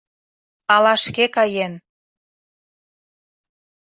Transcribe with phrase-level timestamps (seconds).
[0.75, 1.73] Ала шке каен.